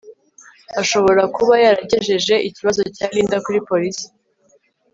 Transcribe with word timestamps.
ashobora 0.81 1.21
kuba 1.35 1.53
yaragejeje 1.63 2.35
ikibazo 2.47 2.81
cya 2.95 3.05
Linda 3.13 3.37
kuri 3.45 3.59
police 3.67 4.03